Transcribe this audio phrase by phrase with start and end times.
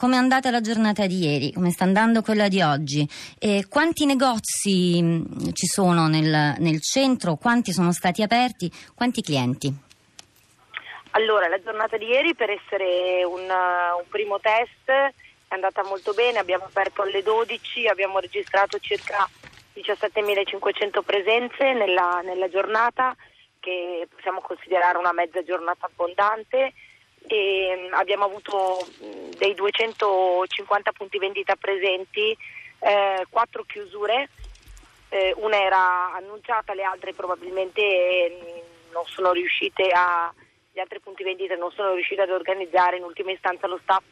[0.00, 3.06] come è andata la giornata di ieri, come sta andando quella di oggi,
[3.38, 9.70] e quanti negozi mh, ci sono nel, nel centro, quanti sono stati aperti, quanti clienti?
[11.10, 15.12] Allora, la giornata di ieri per essere un, un primo test è
[15.48, 19.28] andata molto bene, abbiamo aperto alle 12, abbiamo registrato circa
[19.74, 23.14] 17.500 presenze nella, nella giornata
[23.58, 26.72] che possiamo considerare una mezza giornata abbondante
[27.26, 32.36] e mm, abbiamo avuto mm, dei 250 punti vendita presenti,
[32.80, 34.28] eh, quattro chiusure,
[35.10, 38.62] eh, una era annunciata, le altre probabilmente eh,
[38.92, 40.32] non sono riuscite a,
[40.72, 44.04] gli altri punti vendita non sono riuscite ad organizzare in ultima istanza lo staff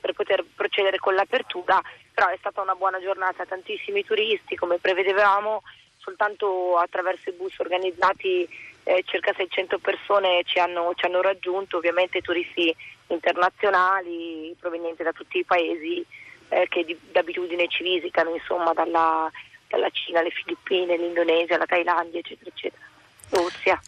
[0.00, 1.80] per poter procedere con l'apertura,
[2.12, 5.62] però è stata una buona giornata, tantissimi turisti come prevedevamo,
[5.98, 8.48] soltanto attraverso i bus organizzati
[8.84, 12.74] eh, circa 600 persone ci hanno, ci hanno, raggiunto, ovviamente turisti
[13.08, 16.04] internazionali provenienti da tutti i paesi
[16.48, 19.30] eh, che di, d'abitudine ci visitano, insomma dalla,
[19.68, 22.84] dalla Cina, le Filippine, l'Indonesia, la Thailandia, eccetera, eccetera,
[23.30, 23.80] Russia.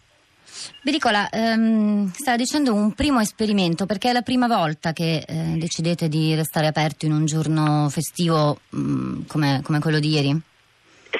[0.81, 6.07] Bericola, ehm, stava dicendo un primo esperimento perché è la prima volta che eh, decidete
[6.07, 10.39] di restare aperto in un giorno festivo mh, mm, come, come, quello di ieri?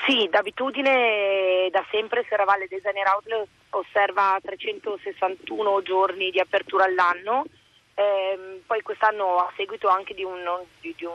[0.06, 3.48] Sì, d'abitudine da sempre Serravalle Designer Outlet
[3.78, 7.46] osserva 361 giorni di apertura all'anno.
[7.94, 10.42] Eh, poi quest'anno a seguito anche di, un,
[10.82, 11.14] di, di, un,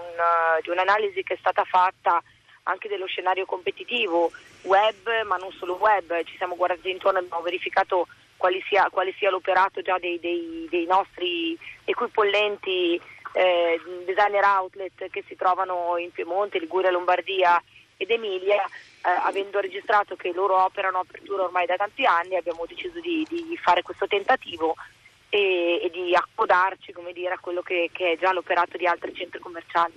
[0.62, 2.22] di un'analisi che è stata fatta
[2.64, 4.30] anche dello scenario competitivo
[4.62, 9.12] web, ma non solo web, ci siamo guardati intorno e abbiamo verificato quale sia, quale
[9.18, 13.00] sia l'operato già dei, dei, dei nostri equipollenti
[13.32, 17.62] eh, designer outlet che si trovano in Piemonte, Liguria, Lombardia
[18.00, 22.98] ed Emilia, eh, avendo registrato che loro operano apertura ormai da tanti anni, abbiamo deciso
[22.98, 24.74] di, di fare questo tentativo
[25.28, 29.38] e, e di accodarci dire, a quello che, che, è già l'operato di altri centri
[29.38, 29.92] commerciali.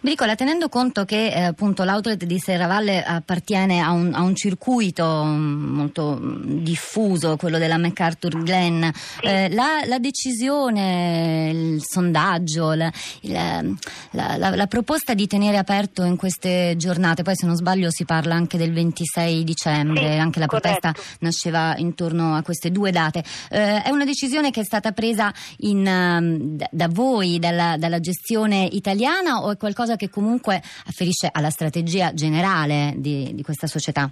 [0.00, 5.04] Bricola, tenendo conto che eh, appunto l'outlet di Serravalle appartiene a un, a un, circuito
[5.24, 9.26] molto diffuso, quello della MacArthur Glen, sì.
[9.26, 12.92] eh, la, la, decisione, il sondaggio, la,
[13.22, 18.34] la, la, proposta di tenere aperto in queste giornate, poi se non sbaglio si parla
[18.34, 20.78] anche del 26 dicembre, sì, anche la corretto.
[20.80, 25.86] protesta nasceva intorno a queste due date, eh, è una decisione che stata presa in,
[25.86, 32.14] um, da voi, dalla, dalla, gestione italiana o è qualcosa che comunque afferisce alla strategia
[32.14, 34.08] generale di, di questa società?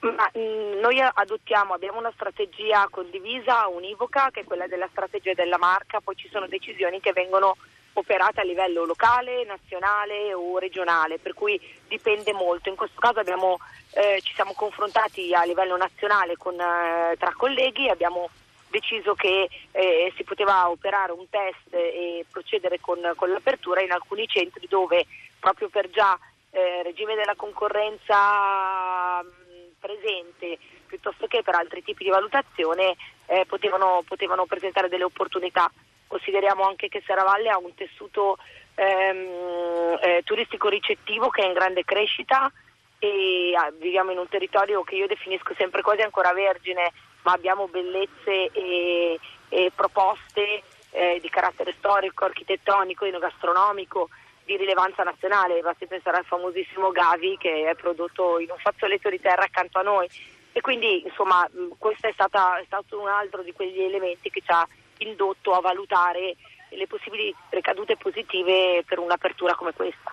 [0.00, 5.58] Ma, mm, noi adottiamo, abbiamo una strategia condivisa, univoca, che è quella della strategia della
[5.58, 7.56] marca, poi ci sono decisioni che vengono
[7.92, 12.68] operate a livello locale, nazionale o regionale, per cui dipende molto.
[12.68, 13.58] In questo caso abbiamo,
[13.92, 18.28] eh, ci siamo confrontati a livello nazionale con, eh, tra colleghi, abbiamo
[18.72, 24.26] deciso che eh, si poteva operare un test e procedere con, con, l'apertura in alcuni
[24.26, 25.06] centri dove
[25.38, 26.18] proprio per già
[26.50, 32.96] eh, regime della concorrenza mh, presente piuttosto che per altri tipi di valutazione
[33.26, 35.70] eh, potevano, potevano, presentare delle opportunità.
[36.06, 38.36] Consideriamo anche che Serravalle ha un tessuto
[38.74, 42.52] ehm, eh, turistico ricettivo che è in grande crescita
[42.98, 47.68] e ah, viviamo in un territorio che io definisco sempre quasi ancora vergine ma abbiamo
[47.68, 49.18] bellezze e,
[49.48, 54.08] e proposte eh, di carattere storico, architettonico, enogastronomico
[54.44, 59.20] di rilevanza nazionale, basti pensare al famosissimo Gavi che è prodotto in un fazzoletto di
[59.20, 60.08] terra accanto a noi
[60.52, 64.50] e quindi insomma questo è, stata, è stato un altro di quegli elementi che ci
[64.50, 64.66] ha
[64.98, 66.36] indotto a valutare
[66.70, 70.12] le possibili ricadute positive per un'apertura come questa.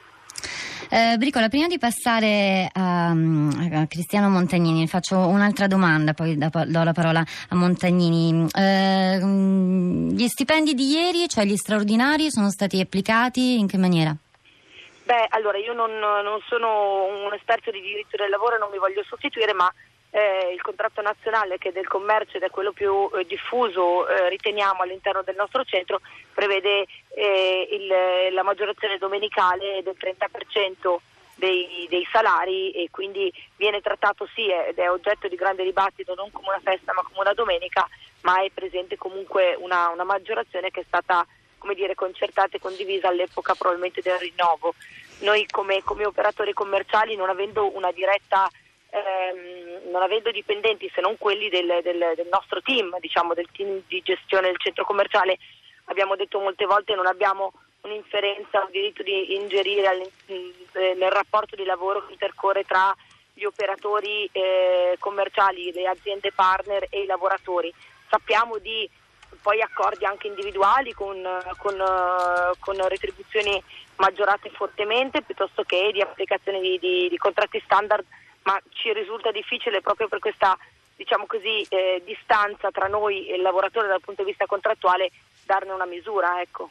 [0.92, 6.50] Eh, Bricola, prima di passare a, a, Cristiano Montagnini, faccio un'altra domanda, poi do,
[6.84, 8.48] la parola a Montagnini.
[8.52, 14.16] Eh, gli stipendi di ieri, cioè gli straordinari, sono stati applicati in che maniera?
[15.04, 18.80] Beh, allora io non, non sono un esperto di diritto del lavoro e non mi
[18.80, 19.72] voglio sostituire, ma
[20.12, 24.30] eh, il contratto nazionale che è del commercio ed è quello più eh, diffuso eh,
[24.30, 26.02] riteniamo all'interno del nostro centro
[26.34, 30.96] prevede eh, il, la maggiorazione domenicale del 30%
[31.36, 36.32] dei, dei, salari e quindi viene trattato sì ed è oggetto di grande dibattito non
[36.32, 37.88] come una festa ma come una domenica
[38.22, 41.26] ma è presente comunque una, una maggiorazione che è stata
[41.60, 44.74] come dire, concertata e condivisa all'epoca probabilmente del rinnovo.
[45.20, 48.50] Noi come, come operatori commerciali non avendo una diretta
[48.90, 53.82] ehm, non avendo dipendenti se non quelli del, del, del nostro team, diciamo del team
[53.88, 55.38] di gestione del centro commerciale,
[55.86, 61.64] abbiamo detto molte volte non abbiamo un'inferenza, un diritto di ingerire eh, nel rapporto di
[61.64, 62.96] lavoro che intercorre tra
[63.34, 67.74] gli operatori eh, commerciali, le aziende partner e i lavoratori.
[68.10, 68.90] Sappiamo di
[69.42, 71.16] poi accordi anche individuali con,
[71.58, 71.82] con,
[72.60, 73.62] con retribuzioni
[73.96, 78.04] maggiorate fortemente piuttosto che di applicazione di, di, di, contratti standard,
[78.44, 80.58] ma ci risulta difficile proprio per questa
[81.00, 85.12] diciamo così, eh, distanza tra noi e il lavoratore dal punto di vista contrattuale
[85.46, 86.42] darne una misura.
[86.42, 86.70] Ecco.